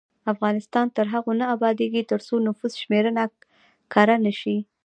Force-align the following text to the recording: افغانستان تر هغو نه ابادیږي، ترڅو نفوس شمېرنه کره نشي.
افغانستان 0.33 0.85
تر 0.95 1.05
هغو 1.13 1.31
نه 1.39 1.45
ابادیږي، 1.55 2.01
ترڅو 2.11 2.35
نفوس 2.47 2.73
شمېرنه 2.81 3.23
کره 3.93 4.15
نشي. 4.25 4.57